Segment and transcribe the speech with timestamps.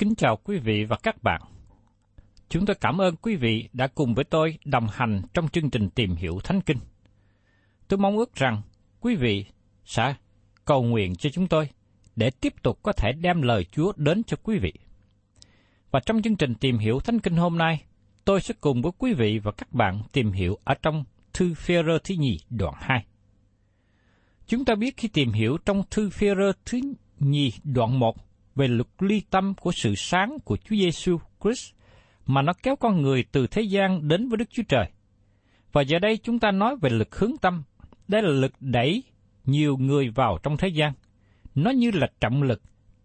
[0.00, 1.42] Kính chào quý vị và các bạn.
[2.48, 5.90] Chúng tôi cảm ơn quý vị đã cùng với tôi đồng hành trong chương trình
[5.90, 6.78] tìm hiểu Thánh Kinh.
[7.88, 8.62] Tôi mong ước rằng
[9.00, 9.44] quý vị
[9.84, 10.14] sẽ
[10.64, 11.68] cầu nguyện cho chúng tôi
[12.16, 14.72] để tiếp tục có thể đem lời Chúa đến cho quý vị.
[15.90, 17.82] Và trong chương trình tìm hiểu Thánh Kinh hôm nay,
[18.24, 21.98] tôi sẽ cùng với quý vị và các bạn tìm hiểu ở trong thư Phêrô
[21.98, 23.04] thứ nhì đoạn 2.
[24.46, 26.80] Chúng ta biết khi tìm hiểu trong thư Phêrô thứ
[27.18, 31.74] nhì đoạn 1 về luật ly tâm của sự sáng của Chúa Giêsu Christ
[32.26, 34.90] mà nó kéo con người từ thế gian đến với Đức Chúa Trời.
[35.72, 37.62] Và giờ đây chúng ta nói về lực hướng tâm.
[38.08, 39.02] Đây là lực đẩy
[39.44, 40.92] nhiều người vào trong thế gian.
[41.54, 42.62] Nó như là trọng lực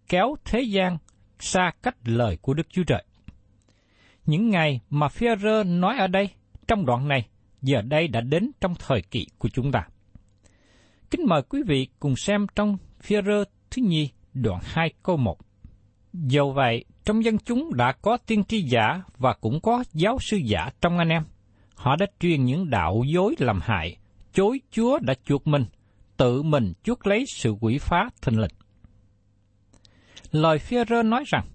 [0.09, 0.97] kéo thế gian
[1.39, 3.03] xa cách lời của Đức Chúa Trời.
[4.25, 6.29] Những ngày mà Phêrô nói ở đây,
[6.67, 7.27] trong đoạn này,
[7.61, 9.87] giờ đây đã đến trong thời kỳ của chúng ta.
[11.11, 15.37] Kính mời quý vị cùng xem trong Phêrô thứ nhì đoạn 2 câu 1.
[16.13, 20.37] Dầu vậy, trong dân chúng đã có tiên tri giả và cũng có giáo sư
[20.37, 21.23] giả trong anh em.
[21.75, 23.97] Họ đã truyền những đạo dối làm hại,
[24.33, 25.65] chối Chúa đã chuộc mình,
[26.17, 28.51] tự mình chuốc lấy sự quỷ phá thình lình.
[30.31, 31.45] Lời Phêrô nói rằng,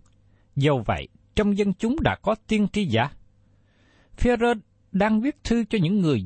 [0.56, 3.10] dầu vậy, trong dân chúng đã có tiên tri giả.
[4.16, 4.54] Phêrô
[4.92, 6.24] đang viết thư cho những người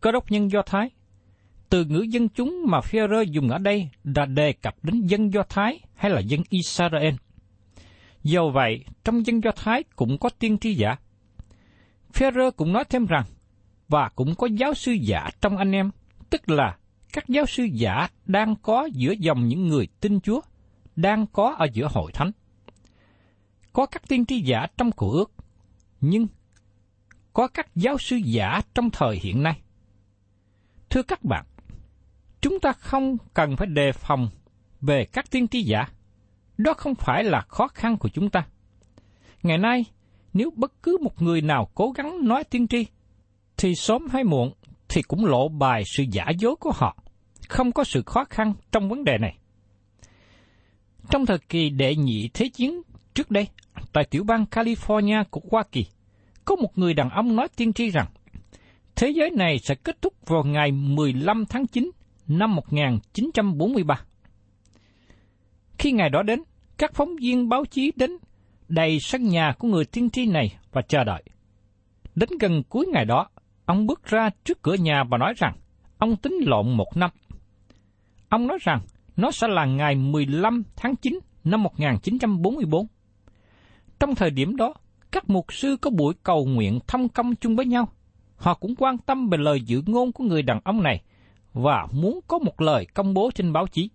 [0.00, 0.90] cơ đốc nhân Do Thái.
[1.68, 5.42] Từ ngữ dân chúng mà Phêrô dùng ở đây đã đề cập đến dân Do
[5.48, 7.14] Thái hay là dân Israel.
[8.22, 10.96] Do vậy, trong dân Do Thái cũng có tiên tri giả.
[12.12, 13.24] Phêrô cũng nói thêm rằng,
[13.88, 15.90] và cũng có giáo sư giả trong anh em,
[16.30, 16.76] tức là
[17.12, 20.40] các giáo sư giả đang có giữa dòng những người tin Chúa,
[20.96, 22.30] đang có ở giữa hội thánh.
[23.72, 25.32] Có các tiên tri giả trong cổ ước,
[26.00, 26.26] nhưng
[27.32, 29.60] có các giáo sư giả trong thời hiện nay.
[30.90, 31.44] Thưa các bạn,
[32.40, 34.28] chúng ta không cần phải đề phòng
[34.80, 35.88] về các tiên tri giả.
[36.58, 38.46] Đó không phải là khó khăn của chúng ta.
[39.42, 39.84] Ngày nay,
[40.32, 42.86] nếu bất cứ một người nào cố gắng nói tiên tri,
[43.56, 44.52] thì sớm hay muộn
[44.88, 46.96] thì cũng lộ bài sự giả dối của họ.
[47.48, 49.38] Không có sự khó khăn trong vấn đề này.
[51.10, 52.82] Trong thời kỳ đệ nhị thế chiến
[53.14, 53.48] trước đây,
[53.92, 55.86] tại tiểu bang California của Hoa Kỳ,
[56.44, 58.06] có một người đàn ông nói tiên tri rằng
[58.96, 61.90] thế giới này sẽ kết thúc vào ngày 15 tháng 9
[62.28, 64.00] năm 1943.
[65.78, 66.42] Khi ngày đó đến,
[66.78, 68.10] các phóng viên báo chí đến
[68.68, 71.22] đầy sân nhà của người tiên tri này và chờ đợi.
[72.14, 73.28] Đến gần cuối ngày đó,
[73.64, 75.56] ông bước ra trước cửa nhà và nói rằng
[75.98, 77.10] ông tính lộn một năm.
[78.28, 78.80] Ông nói rằng
[79.16, 82.86] nó sẽ là ngày 15 tháng 9 năm 1944.
[84.00, 84.74] Trong thời điểm đó,
[85.10, 87.88] các mục sư có buổi cầu nguyện thăm công chung với nhau.
[88.36, 91.02] Họ cũng quan tâm về lời dự ngôn của người đàn ông này
[91.62, 93.90] và muốn có một lời công bố trên báo chí.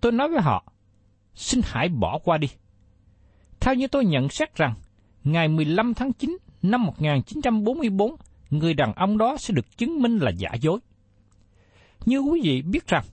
[0.00, 0.72] Tôi nói với họ,
[1.34, 2.48] xin hãy bỏ qua đi.
[3.60, 4.74] Theo như tôi nhận xét rằng,
[5.24, 8.16] ngày 15 tháng 9 năm 1944,
[8.50, 10.78] người đàn ông đó sẽ được chứng minh là giả dối.
[12.06, 13.04] Như quý vị biết rằng,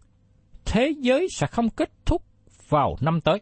[0.66, 2.24] thế giới sẽ không kết thúc
[2.70, 3.42] vào năm tới.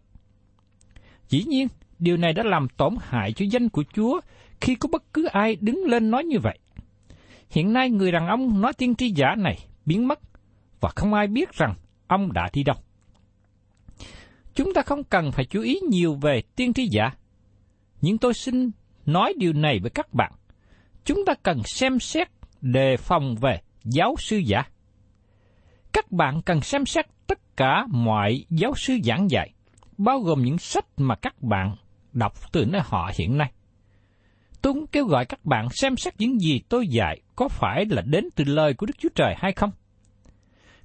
[1.30, 1.68] Dĩ nhiên,
[2.00, 4.20] điều này đã làm tổn hại cho danh của Chúa
[4.62, 6.60] khi có bất cứ ai đứng lên nói như vậy.
[7.50, 10.20] Hiện nay người đàn ông nói tiên tri giả này biến mất
[10.80, 11.74] và không ai biết rằng
[12.08, 12.76] ông đã đi đâu.
[14.56, 17.12] Chúng ta không cần phải chú ý nhiều về tiên tri giả,
[18.02, 18.72] nhưng tôi xin
[19.06, 20.32] nói điều này với các bạn.
[21.06, 22.28] Chúng ta cần xem xét
[22.62, 24.64] đề phòng về giáo sư giả.
[25.94, 29.54] Các bạn cần xem xét tất cả mọi giáo sư giảng dạy,
[29.98, 31.76] bao gồm những sách mà các bạn
[32.14, 33.52] đọc từ nơi họ hiện nay.
[34.62, 38.02] Tôi cũng kêu gọi các bạn xem xét những gì tôi dạy có phải là
[38.02, 39.72] đến từ lời của Đức Chúa Trời hay không.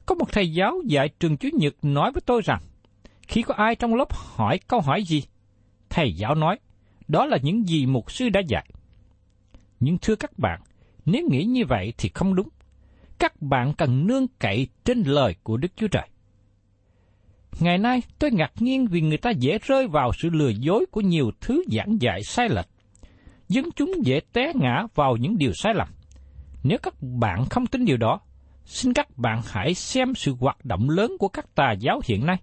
[0.06, 2.60] Có một thầy giáo dạy trường Chúa Nhật nói với tôi rằng,
[3.28, 5.22] khi có ai trong lớp hỏi câu hỏi gì,
[5.90, 6.58] thầy giáo nói,
[7.08, 8.70] đó là những gì mục sư đã dạy.
[9.80, 10.60] Nhưng thưa các bạn,
[11.04, 12.48] nếu nghĩ như vậy thì không đúng.
[13.18, 16.08] Các bạn cần nương cậy trên lời của Đức Chúa Trời.
[17.60, 21.00] Ngày nay tôi ngạc nhiên vì người ta dễ rơi vào sự lừa dối của
[21.00, 22.68] nhiều thứ giảng dạy sai lệch.
[23.48, 25.88] Dân chúng dễ té ngã vào những điều sai lầm.
[26.62, 28.20] Nếu các bạn không tin điều đó,
[28.64, 32.36] xin các bạn hãy xem sự hoạt động lớn của các tà giáo hiện nay.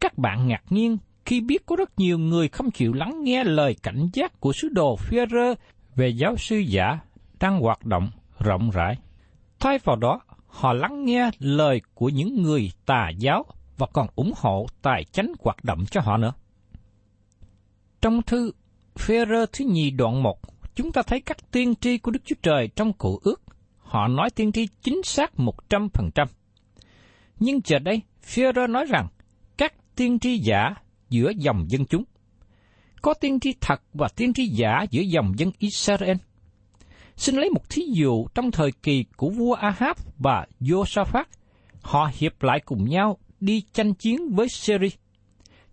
[0.00, 3.76] Các bạn ngạc nhiên khi biết có rất nhiều người không chịu lắng nghe lời
[3.82, 5.54] cảnh giác của sứ đồ Führer
[5.96, 6.98] về giáo sư giả
[7.40, 8.96] đang hoạt động rộng rãi.
[9.58, 13.44] Thay vào đó, họ lắng nghe lời của những người tà giáo
[13.78, 16.32] và còn ủng hộ tài chánh hoạt động cho họ nữa.
[18.00, 18.52] Trong thư
[18.94, 20.38] Führer thứ nhì đoạn 1,
[20.74, 23.42] chúng ta thấy các tiên tri của Đức Chúa Trời trong cụ ước.
[23.78, 26.26] Họ nói tiên tri chính xác 100%.
[27.40, 29.08] Nhưng giờ đây, Führer nói rằng
[29.56, 30.74] các tiên tri giả
[31.10, 32.04] giữa dòng dân chúng.
[33.02, 36.16] Có tiên tri thật và tiên tri giả giữa dòng dân Israel.
[37.16, 41.24] Xin lấy một thí dụ trong thời kỳ của vua Ahab và Josaphat.
[41.80, 44.88] Họ hiệp lại cùng nhau đi tranh chiến với Syria,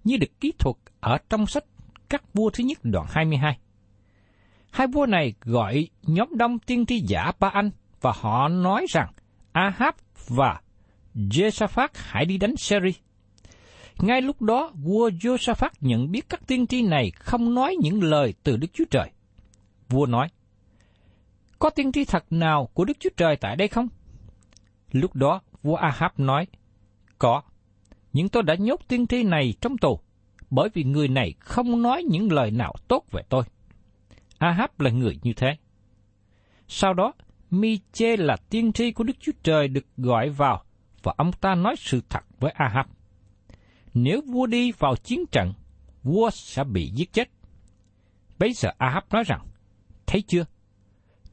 [0.04, 1.66] như được kỹ thuật ở trong sách
[2.10, 3.58] các vua thứ nhất đoạn 22.
[4.72, 7.72] Hai vua này gọi nhóm đông tiên tri giả Ba Anh
[8.02, 9.12] và họ nói rằng
[9.52, 9.96] Ahab
[10.28, 10.62] và
[11.16, 12.92] Jehoshaphat hãy đi đánh Syria.
[14.00, 18.34] Ngay lúc đó, vua Jehoshaphat nhận biết các tiên tri này không nói những lời
[18.44, 19.10] từ Đức Chúa Trời.
[19.90, 20.28] Vua nói,
[21.60, 23.88] có tiên tri thật nào của Đức Chúa Trời tại đây không?
[24.92, 26.48] Lúc đó, vua Ahab nói,
[27.20, 27.42] có,
[28.14, 30.00] nhưng tôi đã nhốt tiên tri này trong tù,
[30.50, 33.44] bởi vì người này không nói những lời nào tốt về tôi.
[34.42, 35.58] Ahab là người như thế.
[36.68, 37.14] Sau đó,
[37.52, 40.64] Miche là tiên tri của Đức Chúa Trời được gọi vào,
[41.04, 42.86] và ông ta nói sự thật với Ahab
[43.94, 45.54] nếu vua đi vào chiến trận,
[46.04, 47.30] vua sẽ bị giết chết.
[48.40, 49.48] Bây giờ Ahab nói rằng,
[50.08, 50.46] thấy chưa,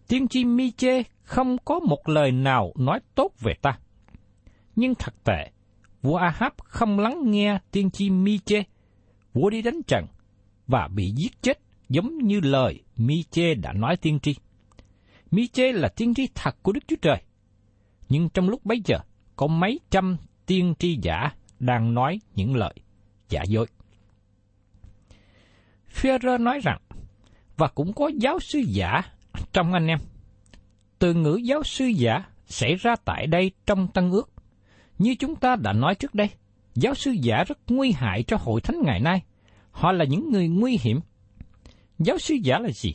[0.09, 3.79] tiên tri Miche không có một lời nào nói tốt về ta.
[4.77, 5.51] Nhưng thật tệ,
[6.03, 8.63] vua Ahab không lắng nghe tiên tri Miche.
[9.33, 10.07] Vua đi đánh trận
[10.67, 14.35] và bị giết chết giống như lời Mi-chê đã nói tiên tri.
[15.31, 17.23] Mi-chê là tiên tri thật của Đức Chúa Trời.
[18.09, 18.99] Nhưng trong lúc bấy giờ,
[19.37, 20.17] có mấy trăm
[20.47, 22.75] tiên tri giả đang nói những lời
[23.29, 23.67] giả dối.
[25.95, 26.81] Führer nói rằng,
[27.57, 29.03] và cũng có giáo sư giả
[29.53, 29.99] trong anh em.
[30.99, 34.31] Từ ngữ giáo sư giả xảy ra tại đây trong Tân ước.
[34.99, 36.31] Như chúng ta đã nói trước đây,
[36.75, 39.23] giáo sư giả rất nguy hại cho hội thánh ngày nay.
[39.71, 41.01] Họ là những người nguy hiểm.
[41.99, 42.95] Giáo sư giả là gì?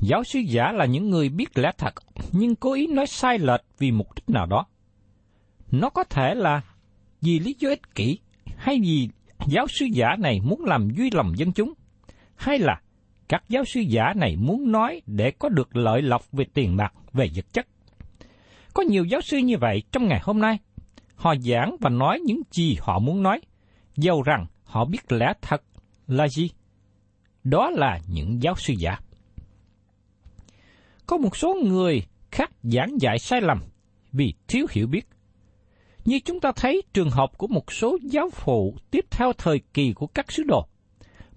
[0.00, 1.94] Giáo sư giả là những người biết lẽ thật,
[2.32, 4.66] nhưng cố ý nói sai lệch vì mục đích nào đó.
[5.70, 6.62] Nó có thể là
[7.20, 8.18] vì lý do ích kỷ,
[8.56, 9.08] hay vì
[9.46, 11.72] giáo sư giả này muốn làm vui lòng dân chúng,
[12.36, 12.80] hay là
[13.28, 16.92] các giáo sư giả này muốn nói để có được lợi lộc về tiền bạc,
[17.12, 17.66] về vật chất.
[18.74, 20.58] Có nhiều giáo sư như vậy trong ngày hôm nay.
[21.14, 23.40] Họ giảng và nói những gì họ muốn nói,
[23.96, 25.62] dầu rằng họ biết lẽ thật
[26.06, 26.50] là gì.
[27.44, 28.98] Đó là những giáo sư giả.
[31.06, 33.58] Có một số người khác giảng dạy sai lầm
[34.12, 35.08] vì thiếu hiểu biết.
[36.04, 39.92] Như chúng ta thấy trường hợp của một số giáo phụ tiếp theo thời kỳ
[39.92, 40.66] của các sứ đồ.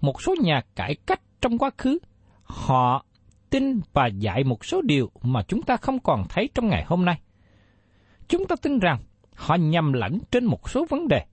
[0.00, 1.98] Một số nhà cải cách trong quá khứ,
[2.42, 3.04] họ
[3.50, 7.04] tin và dạy một số điều mà chúng ta không còn thấy trong ngày hôm
[7.04, 7.20] nay.
[8.28, 8.98] Chúng ta tin rằng
[9.34, 11.24] họ nhầm lẫn trên một số vấn đề.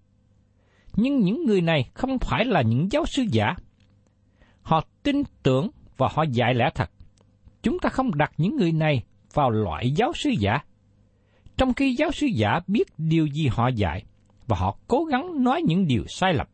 [0.93, 3.55] Nhưng những người này không phải là những giáo sư giả.
[4.63, 6.91] Họ tin tưởng và họ dạy lẽ thật.
[7.63, 9.03] Chúng ta không đặt những người này
[9.33, 10.57] vào loại giáo sư giả.
[11.57, 14.03] Trong khi giáo sư giả biết điều gì họ dạy,
[14.47, 16.47] và họ cố gắng nói những điều sai lầm.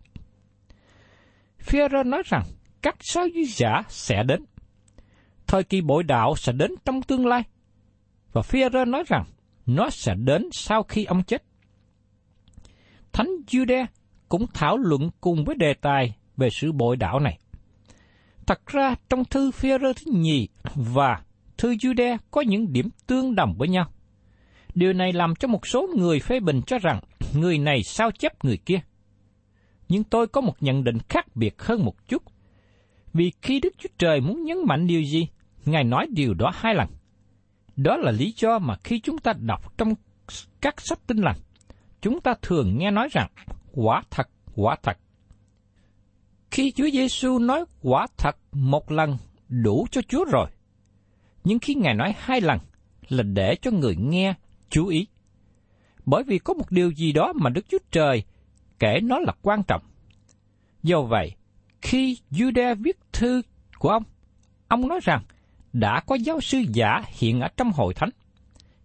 [1.59, 2.43] Führer nói rằng
[2.81, 4.45] các giáo sư giả sẽ đến.
[5.47, 7.43] Thời kỳ bội đạo sẽ đến trong tương lai.
[8.33, 9.23] Và Führer nói rằng
[9.65, 11.43] nó sẽ đến sau khi ông chết.
[13.13, 13.85] Thánh Jude
[14.29, 17.39] cũng thảo luận cùng với đề tài về sự bội đạo này.
[18.47, 21.21] Thật ra trong thư Führer thứ nhì và
[21.57, 23.91] thư Jude có những điểm tương đồng với nhau.
[24.75, 26.99] Điều này làm cho một số người phê bình cho rằng
[27.35, 28.79] người này sao chép người kia.
[29.89, 32.23] Nhưng tôi có một nhận định khác biệt hơn một chút.
[33.13, 35.27] Vì khi Đức Chúa Trời muốn nhấn mạnh điều gì,
[35.65, 36.87] Ngài nói điều đó hai lần.
[37.75, 39.93] Đó là lý do mà khi chúng ta đọc trong
[40.61, 41.37] các sách tinh lành,
[42.01, 43.29] chúng ta thường nghe nói rằng
[43.71, 44.97] quả thật, quả thật.
[46.51, 49.17] Khi Chúa Giêsu nói quả thật một lần
[49.49, 50.49] đủ cho Chúa rồi.
[51.43, 52.59] Nhưng khi Ngài nói hai lần
[53.09, 54.33] là để cho người nghe
[54.69, 55.07] chú ý.
[56.05, 58.23] Bởi vì có một điều gì đó mà Đức Chúa Trời
[58.79, 59.81] kể nó là quan trọng.
[60.83, 61.31] Do vậy,
[61.81, 63.41] khi Jude viết thư
[63.79, 64.03] của ông,
[64.67, 65.23] ông nói rằng
[65.73, 68.09] đã có giáo sư giả hiện ở trong hội thánh.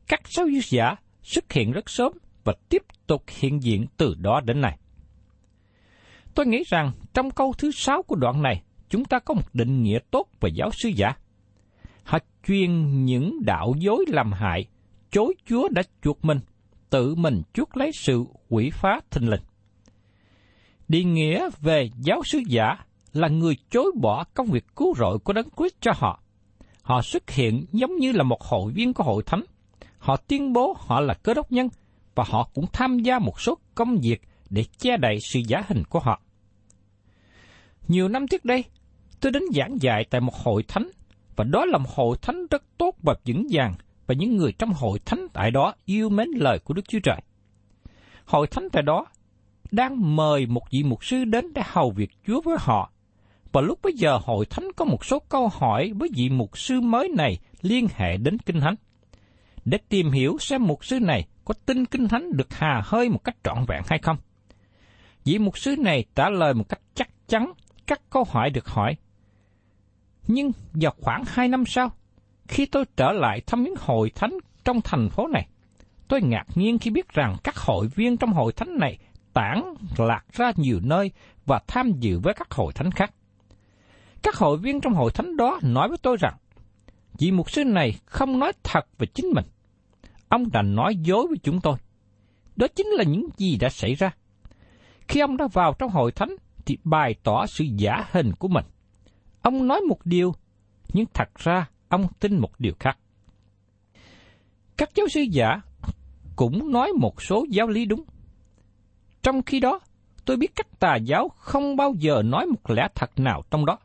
[0.09, 2.13] Các giáo sư giả xuất hiện rất sớm
[2.45, 4.79] và tiếp tục hiện diện từ đó đến nay.
[6.35, 9.83] Tôi nghĩ rằng trong câu thứ sáu của đoạn này, chúng ta có một định
[9.83, 11.13] nghĩa tốt về giáo sư giả.
[12.05, 14.67] Họ chuyên những đạo dối làm hại,
[15.11, 16.41] chối Chúa đã chuộc mình,
[16.91, 19.41] tự mình chuốc lấy sự quỷ phá thình lình.
[20.89, 22.77] Định nghĩa về giáo sư giả
[23.13, 26.23] là người chối bỏ công việc cứu rỗi của Đấng Christ cho họ.
[26.83, 29.43] Họ xuất hiện giống như là một hội viên của hội thánh.
[29.99, 31.69] Họ tuyên bố họ là cơ đốc nhân
[32.15, 34.23] và họ cũng tham gia một số công việc
[34.53, 36.23] để che đậy sự giả hình của họ.
[37.89, 38.65] Nhiều năm trước đây,
[39.21, 40.91] tôi đến giảng dạy tại một hội thánh,
[41.37, 43.75] và đó là một hội thánh rất tốt và vững vàng,
[44.07, 47.21] và những người trong hội thánh tại đó yêu mến lời của Đức Chúa Trời.
[48.25, 49.07] Hội thánh tại đó
[49.71, 52.93] đang mời một vị mục sư đến để hầu việc Chúa với họ.
[53.53, 56.81] Và lúc bấy giờ hội thánh có một số câu hỏi với vị mục sư
[56.81, 58.75] mới này liên hệ đến Kinh Thánh.
[59.65, 63.25] Để tìm hiểu xem mục sư này có tin Kinh Thánh được hà hơi một
[63.25, 64.17] cách trọn vẹn hay không.
[65.25, 67.53] Vị mục sư này trả lời một cách chắc chắn
[67.87, 68.97] các câu hỏi được hỏi.
[70.27, 71.91] Nhưng vào khoảng hai năm sau,
[72.49, 74.33] khi tôi trở lại thăm những hội thánh
[74.65, 75.47] trong thành phố này,
[76.09, 78.99] tôi ngạc nhiên khi biết rằng các hội viên trong hội thánh này
[79.33, 79.63] tản
[79.99, 81.11] lạc ra nhiều nơi
[81.47, 83.15] và tham dự với các hội thánh khác.
[84.23, 86.35] Các hội viên trong hội thánh đó nói với tôi rằng,
[87.19, 89.45] vị mục sư này không nói thật về chính mình.
[90.29, 91.77] Ông đã nói dối với chúng tôi.
[92.57, 94.11] Đó chính là những gì đã xảy ra.
[95.13, 98.65] Khi ông đã vào trong hội thánh thì bày tỏ sự giả hình của mình.
[99.43, 100.35] Ông nói một điều,
[100.93, 102.99] nhưng thật ra ông tin một điều khác.
[104.77, 105.61] Các giáo sư giả
[106.37, 108.03] cũng nói một số giáo lý đúng.
[109.23, 109.81] Trong khi đó,
[110.25, 113.79] tôi biết các tà giáo không bao giờ nói một lẽ thật nào trong đó.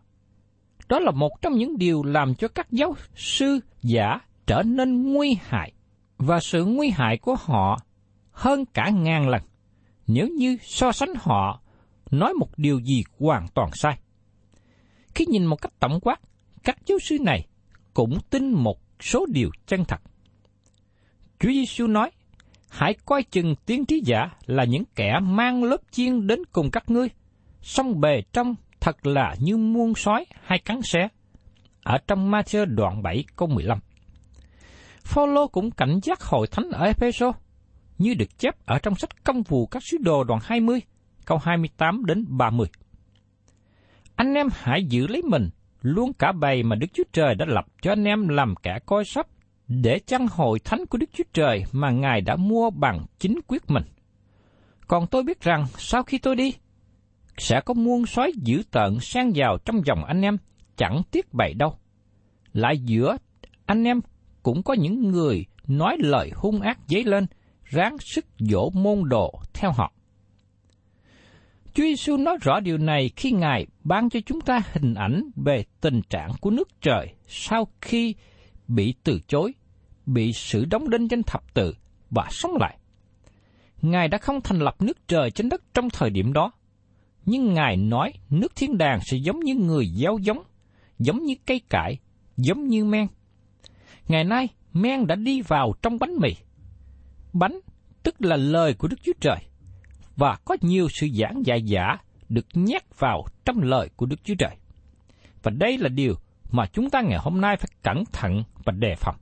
[0.90, 5.38] Đó là một trong những điều làm cho các giáo sư giả trở nên nguy
[5.42, 5.74] hại,
[6.18, 7.80] và sự nguy hại của họ
[8.32, 9.42] hơn cả ngàn lần
[10.08, 11.62] nếu như so sánh họ
[12.12, 14.00] nói một điều gì hoàn toàn sai.
[15.16, 16.20] Khi nhìn một cách tổng quát,
[16.64, 17.48] các giáo sư này
[17.94, 20.02] cũng tin một số điều chân thật.
[21.40, 22.12] Chúa Giêsu nói,
[22.70, 26.90] hãy coi chừng tiên trí giả là những kẻ mang lớp chiên đến cùng các
[26.90, 27.08] ngươi,
[27.62, 31.08] song bề trong thật là như muôn sói hay cắn xé.
[31.84, 33.80] Ở trong Matthew đoạn 7 câu 15.
[35.04, 37.36] Phaolô cũng cảnh giác hội thánh ở Ephesos
[37.98, 40.82] như được chép ở trong sách công vụ các sứ đồ đoạn 20,
[41.26, 42.68] câu 28 đến 30.
[44.16, 45.50] Anh em hãy giữ lấy mình,
[45.82, 49.06] luôn cả bầy mà Đức Chúa Trời đã lập cho anh em làm kẻ coi
[49.06, 49.30] sóc,
[49.68, 53.70] để chăn hội thánh của Đức Chúa Trời mà Ngài đã mua bằng chính quyết
[53.70, 53.84] mình.
[54.88, 56.54] Còn tôi biết rằng sau khi tôi đi,
[57.38, 60.38] sẽ có muôn sói dữ tợn sang vào trong dòng anh em,
[60.78, 61.78] chẳng tiếc bậy đâu.
[62.54, 63.18] Lại giữa
[63.66, 64.00] anh em
[64.44, 67.26] cũng có những người nói lời hung ác dấy lên,
[67.70, 69.94] ráng sức dỗ môn đồ theo họ.
[71.74, 75.64] Chúa Giêsu nói rõ điều này khi Ngài ban cho chúng ta hình ảnh về
[75.82, 78.16] tình trạng của nước trời sau khi
[78.68, 79.54] bị từ chối,
[80.06, 81.74] bị sự đóng đinh trên thập tự
[82.10, 82.78] và sống lại.
[83.82, 86.52] Ngài đã không thành lập nước trời trên đất trong thời điểm đó,
[87.26, 90.44] nhưng Ngài nói nước thiên đàng sẽ giống như người gieo giống,
[91.00, 91.98] giống như cây cải,
[92.38, 93.08] giống như men.
[94.08, 96.30] Ngày nay, men đã đi vào trong bánh mì.
[97.40, 97.60] Bánh
[98.04, 99.38] tức là lời của Đức Chúa Trời
[100.16, 101.98] và có nhiều sự giảng dạy giả
[102.30, 104.58] được nhét vào trong lời của Đức Chúa Trời.
[105.44, 106.16] và đây là điều
[106.52, 109.16] mà chúng ta ngày hôm nay phải cẩn thận và đề phòng.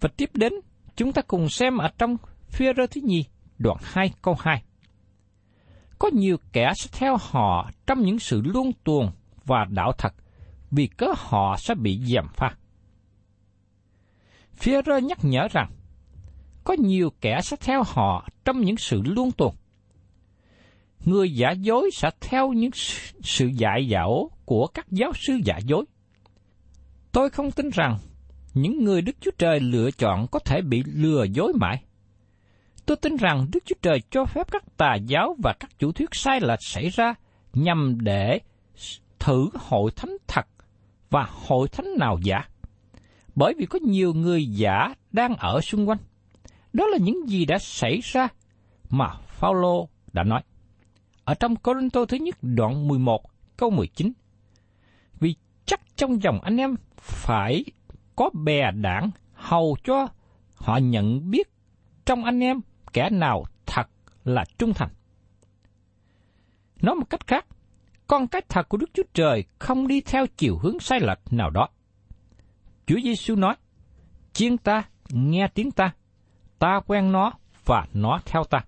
[0.00, 0.52] Và tiếp đến,
[0.96, 2.16] chúng ta cùng xem ở trong
[2.48, 3.24] phía rơ thứ nhì,
[3.58, 4.62] đoạn 2 câu 2.
[5.98, 9.10] Có nhiều kẻ sẽ theo họ trong những sự luân tuồng
[9.44, 10.14] và đạo thật,
[10.70, 12.54] vì cớ họ sẽ bị giảm pha.
[14.52, 15.70] Phía rơ nhắc nhở rằng,
[16.64, 19.54] có nhiều kẻ sẽ theo họ trong những sự luân tuồng.
[21.04, 22.70] Người giả dối sẽ theo những
[23.22, 25.84] sự dạy dỗ của các giáo sư giả dối.
[27.12, 27.98] Tôi không tin rằng
[28.54, 31.82] những người Đức Chúa Trời lựa chọn có thể bị lừa dối mãi.
[32.86, 36.08] Tôi tin rằng Đức Chúa Trời cho phép các tà giáo và các chủ thuyết
[36.12, 37.14] sai lệch xảy ra
[37.52, 38.38] nhằm để
[39.18, 40.46] thử hội thánh thật
[41.10, 42.44] và hội thánh nào giả.
[43.34, 45.98] Bởi vì có nhiều người giả đang ở xung quanh.
[46.72, 48.28] Đó là những gì đã xảy ra
[48.90, 50.42] mà Phaolô đã nói.
[51.24, 53.22] Ở trong Corinto thứ nhất đoạn 11
[53.56, 54.12] câu 19.
[55.20, 55.34] Vì
[55.66, 57.64] chắc trong dòng anh em phải
[58.16, 60.08] có bè đảng hầu cho
[60.54, 61.50] họ nhận biết
[62.04, 62.60] trong anh em
[62.92, 63.88] kẻ nào thật
[64.24, 64.88] là trung thành.
[66.82, 67.46] Nói một cách khác,
[68.06, 71.50] con cái thật của Đức Chúa Trời không đi theo chiều hướng sai lệch nào
[71.50, 71.68] đó.
[72.86, 73.54] Chúa Giêsu nói,
[74.32, 75.94] chiên ta, nghe tiếng ta,
[76.62, 77.32] ta quen nó
[77.64, 78.64] và nó theo ta.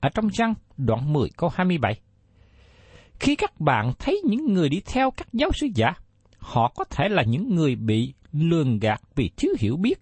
[0.00, 2.00] Ở trong trang đoạn 10 câu 27.
[3.20, 5.92] Khi các bạn thấy những người đi theo các giáo sư giả,
[6.38, 10.00] họ có thể là những người bị lường gạt vì thiếu hiểu biết,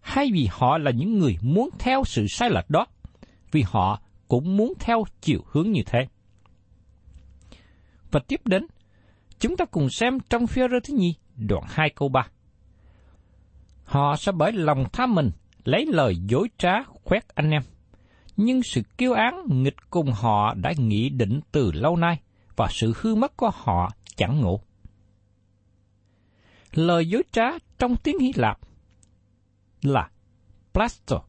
[0.00, 2.86] hay vì họ là những người muốn theo sự sai lệch đó,
[3.52, 6.06] vì họ cũng muốn theo chiều hướng như thế.
[8.10, 8.66] Và tiếp đến,
[9.40, 12.28] chúng ta cùng xem trong phía rơ thứ nhì, đoạn 2 câu 3.
[13.84, 15.30] Họ sẽ bởi lòng tham mình
[15.64, 17.62] lấy lời dối trá khoét anh em.
[18.36, 22.20] Nhưng sự kiêu án nghịch cùng họ đã nghĩ định từ lâu nay,
[22.56, 24.60] và sự hư mất của họ chẳng ngủ.
[26.72, 27.44] Lời dối trá
[27.78, 28.58] trong tiếng Hy Lạp
[29.82, 30.10] là
[30.72, 31.22] plasto.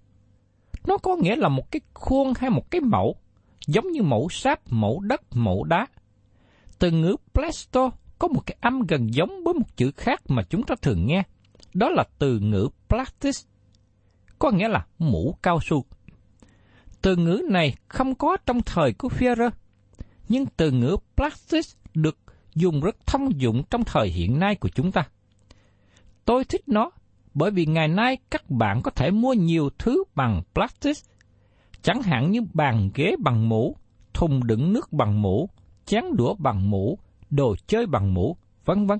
[0.87, 3.15] Nó có nghĩa là một cái khuôn hay một cái mẫu,
[3.67, 5.87] giống như mẫu sáp, mẫu đất, mẫu đá.
[6.79, 10.63] Từ ngữ plasto có một cái âm gần giống với một chữ khác mà chúng
[10.63, 11.23] ta thường nghe.
[11.73, 13.50] Đó là từ ngữ plastic
[14.41, 15.85] có nghĩa là mũ cao su.
[17.01, 19.49] Từ ngữ này không có trong thời của Führer,
[20.29, 22.17] nhưng từ ngữ plastic được
[22.55, 25.03] dùng rất thông dụng trong thời hiện nay của chúng ta.
[26.25, 26.91] Tôi thích nó
[27.33, 30.97] bởi vì ngày nay các bạn có thể mua nhiều thứ bằng plastic,
[31.81, 33.75] chẳng hạn như bàn ghế bằng mũ,
[34.13, 35.49] thùng đựng nước bằng mũ,
[35.85, 36.99] chén đũa bằng mũ,
[37.29, 38.99] đồ chơi bằng mũ, vân vân.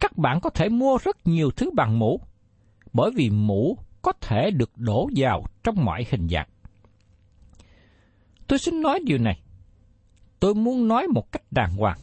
[0.00, 2.20] Các bạn có thể mua rất nhiều thứ bằng mũ,
[2.92, 6.48] bởi vì mũ có thể được đổ vào trong mọi hình dạng.
[8.46, 9.40] Tôi xin nói điều này.
[10.40, 11.98] Tôi muốn nói một cách đàng hoàng.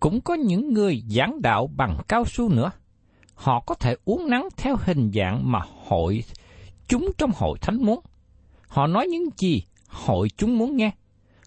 [0.00, 2.70] Cũng có những người giảng đạo bằng cao su nữa–
[3.36, 6.24] họ có thể uống nắng theo hình dạng mà hội
[6.88, 8.00] chúng trong hội thánh muốn.
[8.68, 10.90] Họ nói những gì hội chúng muốn nghe.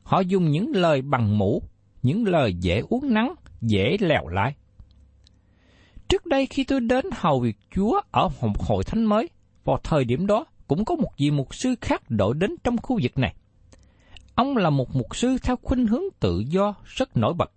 [0.03, 1.63] Họ dùng những lời bằng mũ,
[2.03, 4.55] những lời dễ uống nắng, dễ lèo lái.
[6.10, 9.30] Trước đây khi tôi đến hầu việc Chúa ở một hội thánh mới,
[9.63, 13.00] vào thời điểm đó cũng có một vị mục sư khác đổi đến trong khu
[13.04, 13.36] vực này.
[14.36, 17.52] Ông là một mục sư theo khuynh hướng tự do rất nổi bật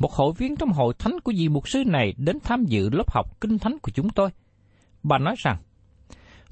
[0.00, 3.12] một hội viên trong hội thánh của vị mục sư này đến tham dự lớp
[3.14, 4.30] học kinh thánh của chúng tôi.
[5.02, 5.56] Bà nói rằng,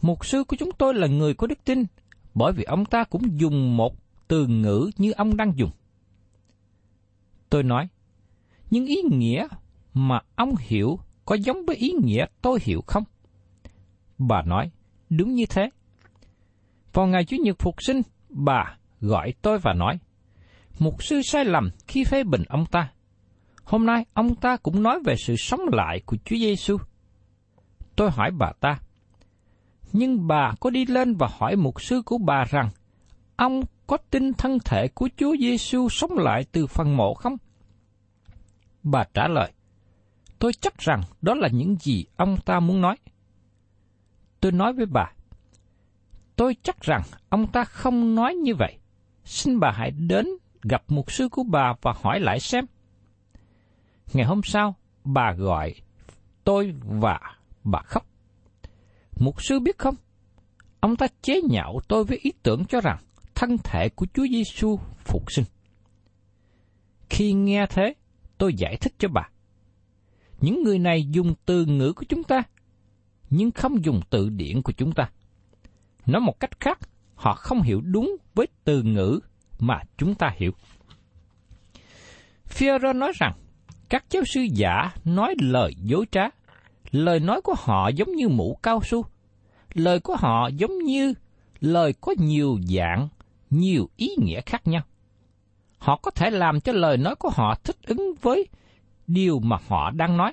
[0.02, 1.84] mục sư của chúng tôi là người có đức tin,
[2.34, 3.94] bởi vì ông ta cũng dùng một
[4.28, 5.70] từ ngữ như ông đang dùng.
[7.50, 7.88] Tôi nói,
[8.70, 9.46] nhưng ý nghĩa
[9.94, 13.04] mà ông hiểu có giống với ý nghĩa tôi hiểu không?
[14.18, 14.70] Bà nói,
[15.10, 15.70] đúng như thế.
[16.92, 19.98] Vào ngày Chủ nhật phục sinh, bà gọi tôi và nói,
[20.78, 22.92] Mục sư sai lầm khi phê bình ông ta.
[23.64, 26.76] Hôm nay ông ta cũng nói về sự sống lại của Chúa Giêsu.
[27.96, 28.78] Tôi hỏi bà ta,
[29.92, 32.70] nhưng bà có đi lên và hỏi mục sư của bà rằng,
[33.36, 37.36] ông có tin thân thể của Chúa Giêsu sống lại từ phần mộ không?
[38.82, 39.52] Bà trả lời,
[40.40, 42.96] tôi chắc rằng đó là những gì ông ta muốn nói.
[44.40, 45.12] Tôi nói với bà,
[46.36, 48.78] tôi chắc rằng ông ta không nói như vậy.
[49.24, 50.26] Xin bà hãy đến
[50.62, 52.64] gặp mục sư của bà và hỏi lại xem.
[54.12, 54.74] Ngày hôm sau,
[55.04, 55.74] bà gọi
[56.44, 57.20] tôi và
[57.64, 58.06] bà khóc.
[59.16, 59.94] Mục sư biết không?
[60.80, 62.98] Ông ta chế nhạo tôi với ý tưởng cho rằng
[63.34, 65.44] thân thể của Chúa Giêsu phục sinh.
[67.10, 67.94] Khi nghe thế,
[68.38, 69.28] tôi giải thích cho bà.
[70.40, 72.42] Những người này dùng từ ngữ của chúng ta,
[73.30, 75.10] nhưng không dùng từ điển của chúng ta.
[76.06, 76.78] Nói một cách khác,
[77.14, 79.20] họ không hiểu đúng với từ ngữ
[79.58, 80.52] mà chúng ta hiểu.
[82.48, 83.32] Führer nói rằng
[83.90, 86.22] Các giáo sư giả nói lời dối trá.
[86.90, 89.04] Lời nói của họ giống như mũ cao su.
[89.74, 91.14] Lời của họ giống như
[91.60, 93.08] lời có nhiều dạng,
[93.50, 94.82] nhiều ý nghĩa khác nhau.
[95.78, 98.46] Họ có thể làm cho lời nói của họ thích ứng với
[99.12, 100.32] điều mà họ đang nói.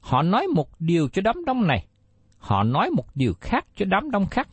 [0.00, 1.86] Họ nói một điều cho đám đông này,
[2.38, 4.48] họ nói một điều khác cho đám đông khác.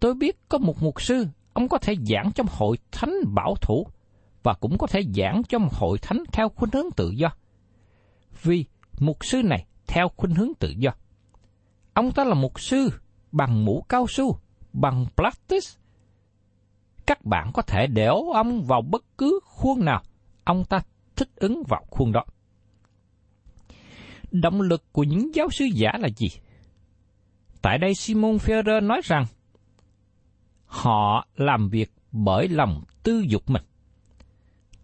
[0.00, 3.86] Tôi biết có một mục sư, ông có thể giảng trong hội thánh bảo thủ
[4.42, 7.28] và cũng có thể giảng trong hội thánh theo khuynh hướng tự do.
[8.42, 8.64] Vì
[8.98, 10.90] mục sư này theo khuynh hướng tự do.
[11.94, 12.90] Ông ta là mục sư
[13.32, 14.36] bằng mũ cao su,
[14.72, 15.62] bằng plastic.
[17.06, 20.02] Các bạn có thể đẻo ông vào bất cứ khuôn nào,
[20.44, 20.80] ông ta
[21.20, 22.24] thích ứng vào khuôn đó.
[24.30, 26.28] Động lực của những giáo sư giả là gì?
[27.62, 29.26] Tại đây Simon Ferrer nói rằng
[30.66, 33.62] họ làm việc bởi lòng tư dục mình.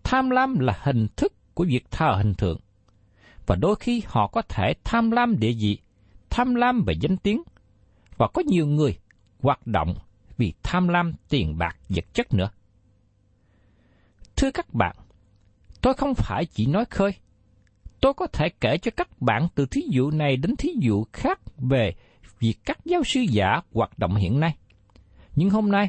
[0.02, 2.60] Tham lam là hình thức của việc thờ hình tượng.
[3.46, 5.78] Và đôi khi họ có thể tham lam địa vị,
[6.30, 7.42] tham lam về danh tiếng.
[8.16, 8.98] Và có nhiều người
[9.40, 9.94] hoạt động
[10.36, 12.50] vì tham lam tiền bạc vật chất nữa.
[14.36, 14.96] Thưa các bạn,
[15.86, 17.12] tôi không phải chỉ nói khơi.
[18.00, 21.40] Tôi có thể kể cho các bạn từ thí dụ này đến thí dụ khác
[21.58, 21.94] về
[22.38, 24.56] việc các giáo sư giả hoạt động hiện nay.
[25.36, 25.88] Nhưng hôm nay,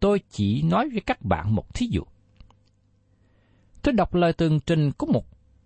[0.00, 2.02] tôi chỉ nói với các bạn một thí dụ.
[3.82, 5.24] Tôi đọc lời tường trình của một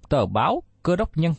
[0.08, 1.34] tờ báo cơ đốc nhân,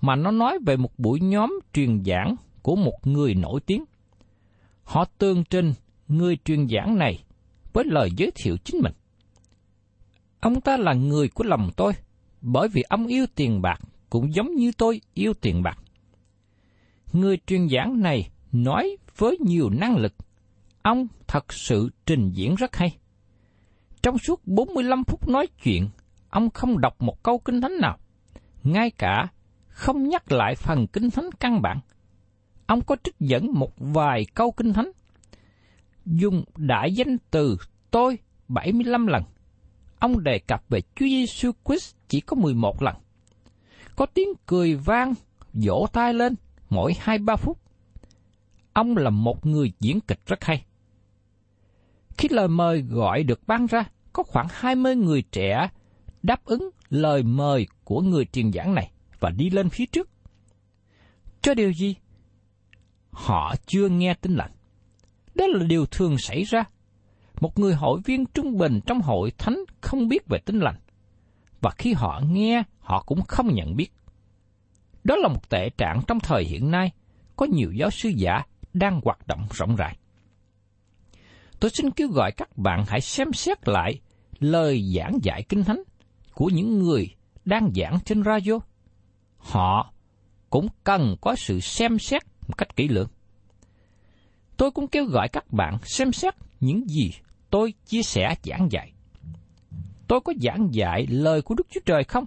[0.00, 3.84] mà nó nói về một buổi nhóm truyền giảng của một người nổi tiếng.
[4.84, 5.72] Họ tường trình
[6.08, 7.24] người truyền giảng này
[7.72, 8.92] với lời giới thiệu chính mình.
[10.42, 11.92] Ông ta là người của lòng tôi,
[12.40, 15.78] bởi vì ông yêu tiền bạc cũng giống như tôi yêu tiền bạc.
[17.12, 20.14] Người truyền giảng này nói với nhiều năng lực.
[20.82, 22.96] Ông thật sự trình diễn rất hay.
[24.02, 25.88] Trong suốt 45 phút nói chuyện,
[26.30, 27.98] ông không đọc một câu kinh thánh nào,
[28.62, 29.28] ngay cả
[29.68, 31.80] không nhắc lại phần kinh thánh căn bản.
[32.66, 34.90] Ông có trích dẫn một vài câu kinh thánh,
[36.06, 37.56] dùng đại danh từ
[37.90, 39.22] tôi 75 lần.
[40.02, 42.96] Ông đề cập về Chúa Giêsu Christ chỉ có 11 lần.
[43.96, 45.14] Có tiếng cười vang,
[45.52, 46.34] vỗ tay lên
[46.70, 47.58] mỗi hai ba phút.
[48.72, 50.64] Ông là một người diễn kịch rất hay.
[52.18, 55.68] Khi lời mời gọi được ban ra, có khoảng 20 người trẻ
[56.22, 60.08] đáp ứng lời mời của người truyền giảng này và đi lên phía trước.
[61.42, 61.96] Cho điều gì?
[63.10, 64.52] Họ chưa nghe tin lành.
[65.34, 66.64] Đó là điều thường xảy ra.
[67.42, 70.76] Một người hội viên trung bình trong hội thánh không biết về tính lành.
[71.60, 73.88] Và khi họ nghe, họ cũng không nhận biết.
[75.04, 76.90] Đó là một tệ trạng trong thời hiện nay,
[77.36, 79.96] có nhiều giáo sư giả đang hoạt động rộng rãi.
[81.60, 84.00] Tôi xin kêu gọi các bạn hãy xem xét lại
[84.38, 85.82] lời giảng dạy kinh thánh
[86.34, 88.58] của những người đang giảng trên radio.
[89.38, 89.92] Họ
[90.50, 93.08] cũng cần có sự xem xét một cách kỹ lưỡng.
[94.56, 97.10] Tôi cũng kêu gọi các bạn xem xét những gì
[97.52, 98.92] tôi chia sẻ giảng dạy.
[100.08, 102.24] Tôi có giảng dạy lời của Đức Chúa Trời không?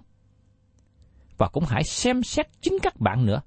[1.38, 3.40] Và cũng hãy xem xét chính các bạn nữa.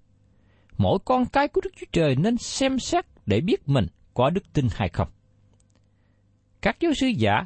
[0.77, 4.53] Mỗi con cái của Đức Chúa Trời nên xem xét để biết mình có đức
[4.53, 5.07] tin hay không.
[6.61, 7.45] Các giáo sư giả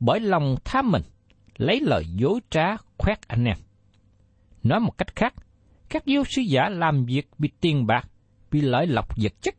[0.00, 1.02] bởi lòng tham mình
[1.56, 3.56] lấy lời dối trá khoét anh em.
[4.62, 5.34] Nói một cách khác,
[5.88, 8.08] các giáo sư giả làm việc vì tiền bạc,
[8.50, 9.54] vì lợi lộc vật chất.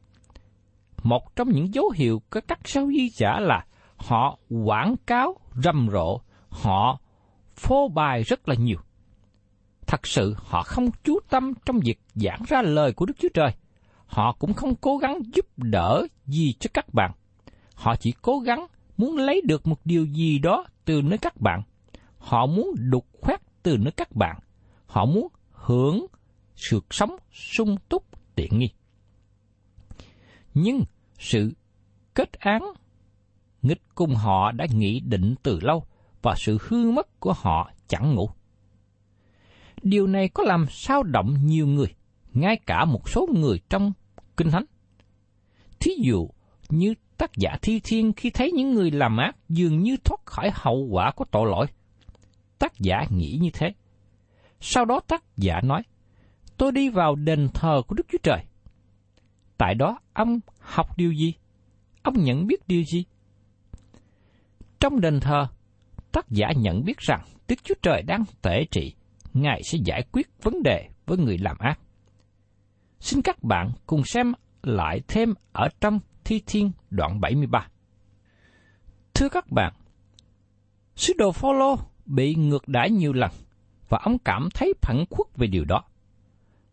[1.04, 3.66] Một trong những dấu hiệu của các giáo sư giả là
[3.98, 7.00] họ quảng cáo rầm rộ, họ
[7.56, 8.78] phô bài rất là nhiều.
[9.88, 13.52] Thật sự họ không chú tâm trong việc giảng ra lời của Đức Chúa Trời.
[14.06, 17.12] Họ cũng không cố gắng giúp đỡ gì cho các bạn.
[17.76, 21.62] Họ chỉ cố gắng muốn lấy được một điều gì đó từ nơi các bạn.
[22.18, 24.40] Họ muốn đục khoét từ nơi các bạn.
[24.86, 26.06] Họ muốn hưởng
[26.56, 28.04] sự sống sung túc
[28.36, 28.70] tiện nghi.
[30.54, 30.84] Nhưng
[31.20, 31.52] sự
[32.14, 32.62] kết án
[33.68, 35.84] nghịch cùng họ đã nghĩ định từ lâu
[36.22, 38.30] và sự hư mất của họ chẳng ngủ.
[39.82, 41.96] Điều này có làm sao động nhiều người,
[42.34, 43.94] ngay cả một số người trong
[44.38, 44.66] Kinh Thánh.
[45.80, 46.30] Thí dụ
[46.70, 50.52] như tác giả thi thiên khi thấy những người làm ác dường như thoát khỏi
[50.54, 51.68] hậu quả của tội lỗi.
[52.60, 53.74] Tác giả nghĩ như thế.
[54.60, 55.82] Sau đó tác giả nói,
[56.58, 58.44] tôi đi vào đền thờ của Đức Chúa Trời.
[59.58, 61.34] Tại đó ông học điều gì?
[62.02, 63.06] Ông nhận biết điều gì?
[64.80, 65.48] Trong đền thờ,
[66.12, 68.94] tác giả nhận biết rằng Đức Chúa Trời đang tể trị,
[69.34, 71.80] Ngài sẽ giải quyết vấn đề với người làm ác.
[73.00, 77.68] Xin các bạn cùng xem lại thêm ở trong Thi Thiên đoạn 73.
[79.14, 79.74] Thưa các bạn,
[80.96, 83.32] sứ đồ Phaolô bị ngược đãi nhiều lần
[83.90, 85.84] và ông cảm thấy phẫn khuất về điều đó.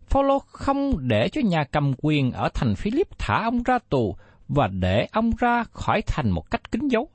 [0.07, 4.17] Phaolô không để cho nhà cầm quyền ở thành Philip thả ông ra tù
[4.49, 7.09] và để ông ra khỏi thành một cách kín dấu.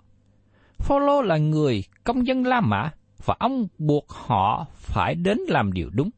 [0.80, 2.92] Phaolô là người công dân La Mã
[3.26, 6.10] và ông buộc họ phải đến làm điều đúng.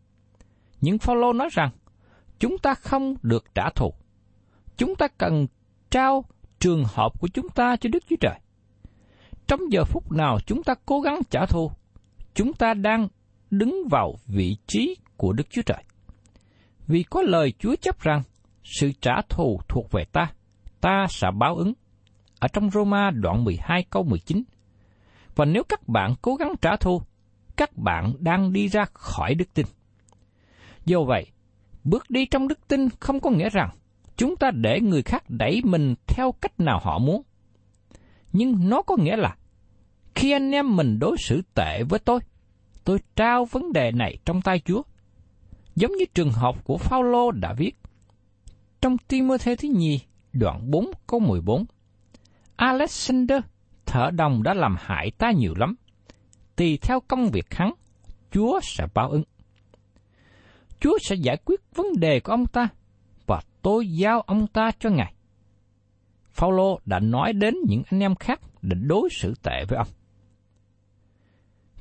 [0.82, 1.70] Nhưng Phaolô nói rằng,
[2.40, 3.94] chúng ta không được trả thù.
[4.78, 5.48] Chúng ta cần
[5.90, 6.26] trao
[6.60, 8.40] trường hợp của chúng ta cho Đức Chúa Trời.
[9.48, 11.72] Trong giờ phút nào chúng ta cố gắng trả thù,
[12.34, 13.08] chúng ta đang
[13.52, 15.84] đứng vào vị trí của Đức Chúa Trời.
[16.88, 18.22] Vì có lời Chúa chấp rằng,
[18.64, 20.34] sự trả thù thuộc về ta,
[20.82, 21.74] ta sẽ báo ứng.
[22.42, 24.44] Ở trong Roma đoạn 12 câu 19.
[25.36, 27.02] Và nếu các bạn cố gắng trả thù,
[27.56, 29.66] các bạn đang đi ra khỏi đức tin.
[30.86, 31.28] Do vậy,
[31.84, 33.70] bước đi trong đức tin không có nghĩa rằng
[34.18, 37.22] chúng ta để người khác đẩy mình theo cách nào họ muốn.
[38.34, 39.36] Nhưng nó có nghĩa là
[40.16, 42.20] khi anh em mình đối xử tệ với tôi,
[42.84, 44.82] tôi trao vấn đề này trong tay Chúa.
[45.76, 47.78] Giống như trường hợp của Phaolô đã viết.
[48.82, 50.00] Trong Timôthê thứ nhì,
[50.34, 51.66] đoạn 4 câu 14.
[52.62, 53.40] Alexander,
[53.86, 55.76] thợ đồng đã làm hại ta nhiều lắm.
[56.56, 57.74] Tùy theo công việc hắn,
[58.32, 59.24] Chúa sẽ báo ứng.
[60.80, 62.68] Chúa sẽ giải quyết vấn đề của ông ta,
[63.26, 65.14] và tôi giao ông ta cho Ngài.
[66.32, 69.88] Phaolô đã nói đến những anh em khác để đối xử tệ với ông.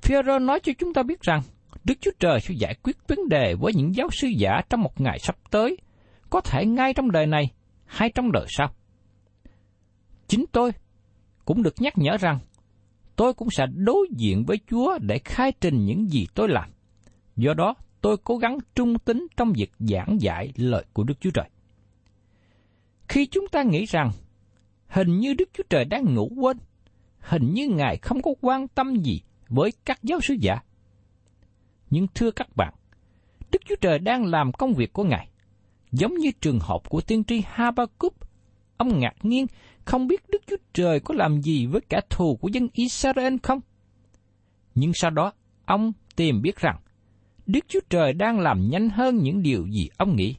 [0.03, 1.43] Phêrô nói cho chúng ta biết rằng
[1.85, 5.01] Đức Chúa Trời sẽ giải quyết vấn đề với những giáo sư giả trong một
[5.01, 5.77] ngày sắp tới,
[6.31, 7.51] có thể ngay trong đời này
[7.87, 8.75] hay trong đời sau.
[10.31, 10.73] Chính tôi
[11.45, 12.38] cũng được nhắc nhở rằng
[13.16, 16.71] tôi cũng sẽ đối diện với Chúa để khai trình những gì tôi làm.
[17.37, 21.31] Do đó, tôi cố gắng trung tính trong việc giảng dạy lời của Đức Chúa
[21.31, 21.51] Trời.
[23.09, 24.11] Khi chúng ta nghĩ rằng
[24.88, 26.57] hình như Đức Chúa Trời đang ngủ quên,
[27.19, 30.59] hình như Ngài không có quan tâm gì với các giáo sứ giả.
[31.90, 32.75] Nhưng thưa các bạn,
[33.53, 35.29] Đức Chúa Trời đang làm công việc của Ngài.
[35.93, 38.14] Giống như trường hợp của tiên tri Habakkuk,
[38.77, 39.47] ông ngạc nhiên
[39.90, 43.61] không biết Đức Chúa Trời có làm gì với kẻ thù của dân Israel không?
[44.74, 45.33] Nhưng sau đó,
[45.64, 46.81] ông tìm biết rằng
[47.46, 50.37] Đức Chúa Trời đang làm nhanh hơn những điều gì ông nghĩ.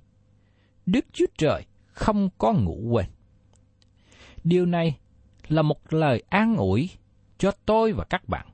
[0.86, 3.06] Đức Chúa Trời không có ngủ quên.
[4.44, 4.98] Điều này
[5.48, 6.90] là một lời an ủi
[7.38, 8.48] cho tôi và các bạn.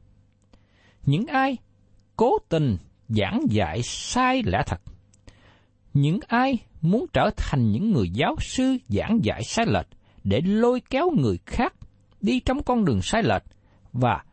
[1.05, 1.57] Những ai
[2.15, 2.77] cố tình
[3.09, 4.81] giảng dạy sai lẽ thật,
[5.93, 9.87] những ai muốn trở thành những người giáo sư giảng dạy sai lệch
[10.29, 11.73] để lôi kéo người khác
[12.21, 13.43] đi trong con đường sai lệch
[13.93, 14.23] và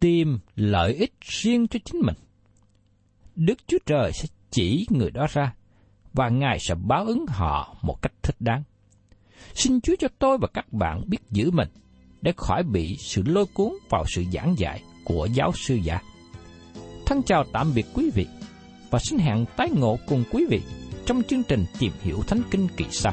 [0.00, 2.14] tìm lợi ích riêng cho chính mình.
[3.36, 5.54] Đức Chúa Trời sẽ chỉ người đó ra
[6.12, 8.62] và Ngài sẽ báo ứng họ một cách thích đáng.
[9.54, 11.68] Xin Chúa cho tôi và các bạn biết giữ mình
[12.22, 16.00] để khỏi bị sự lôi cuốn vào sự giảng dạy của giáo sư giả.
[17.06, 18.26] Thân chào tạm biệt quý vị
[18.90, 20.60] và xin hẹn tái ngộ cùng quý vị
[21.06, 23.12] trong chương trình tìm hiểu Thánh Kinh kỳ sau.